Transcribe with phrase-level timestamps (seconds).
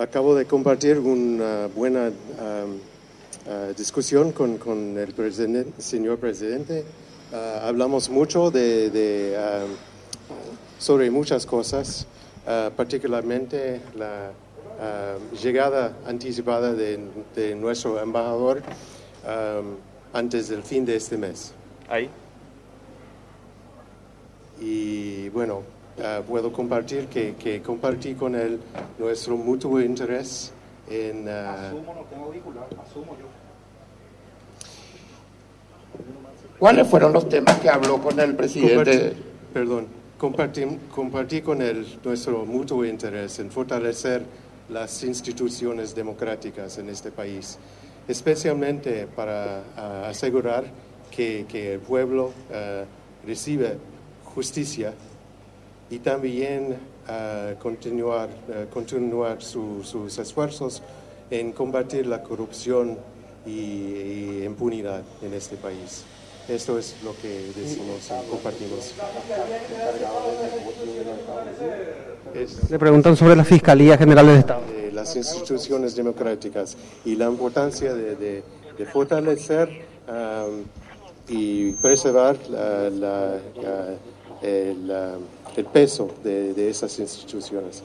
[0.00, 2.76] acabo de compartir una buena um,
[3.46, 6.84] uh, discusión con, con el señor presidente.
[7.30, 9.70] Uh, hablamos mucho de, de, um,
[10.78, 12.06] sobre muchas cosas,
[12.46, 14.32] uh, particularmente la
[15.42, 16.98] llegada anticipada de,
[17.36, 18.62] de nuestro embajador
[19.26, 19.76] um,
[20.14, 21.52] antes del fin de este mes.
[21.86, 22.08] Ahí.
[24.58, 25.62] Y bueno,
[26.00, 28.58] uh, puedo compartir que, que compartí con él
[28.98, 30.52] nuestro mutuo interés
[30.88, 31.28] en...
[31.28, 33.26] uh, Asumo, no tengo auricular, asumo yo.
[36.58, 38.74] ¿Cuáles fueron los temas que habló con el presidente?
[38.74, 39.22] Compartí,
[39.52, 39.86] perdón,
[40.18, 44.22] compartí, compartí con él nuestro mutuo interés en fortalecer
[44.68, 47.58] las instituciones democráticas en este país,
[48.06, 50.64] especialmente para uh, asegurar
[51.10, 53.78] que, que, el pueblo uh, recibe
[54.34, 54.94] justicia
[55.90, 56.76] y también
[57.08, 58.28] uh, continuar,
[58.72, 60.82] continuar su, sus esfuerzos
[61.30, 62.96] en combatir la corrupción
[63.46, 66.04] y, y impunidad en este país.
[66.48, 68.94] Esto es lo que decimos y compartimos.
[72.70, 74.62] Le preguntan sobre la Fiscalía General del Estado.
[74.66, 78.42] de las instituciones democráticas y la importancia de, de-
[78.76, 79.68] de fortalecer
[80.08, 80.62] um,
[81.28, 83.94] y preservar la- la- la-
[84.42, 84.90] el,
[85.56, 87.82] el peso de, de esas instituciones.